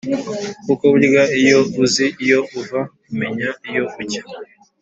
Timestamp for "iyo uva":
2.23-2.81